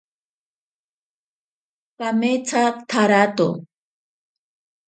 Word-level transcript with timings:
Kametsa 1.97 2.63
tsarato. 2.89 3.47